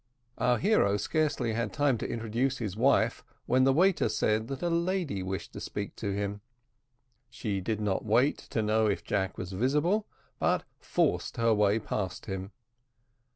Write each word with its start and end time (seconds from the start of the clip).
Our 0.39 0.57
hero 0.57 0.93
had 0.93 1.01
scarcely 1.01 1.53
time 1.53 1.99
to 1.99 2.09
introduce 2.09 2.57
his 2.57 2.75
wife, 2.75 3.23
when 3.45 3.65
the 3.65 3.71
waiter 3.71 4.09
said 4.09 4.47
that 4.47 4.63
a 4.63 4.69
lady 4.71 5.21
wished 5.21 5.53
to 5.53 5.59
speak 5.59 5.95
to 5.97 6.11
him. 6.11 6.41
She 7.29 7.61
did 7.61 7.79
not 7.79 8.03
wait 8.03 8.39
to 8.49 8.63
know 8.63 8.87
if 8.87 9.03
Jack 9.03 9.37
was 9.37 9.51
visible, 9.51 10.07
but 10.39 10.63
forced 10.79 11.37
her 11.37 11.53
way 11.53 11.77
past 11.77 12.25
him. 12.25 12.51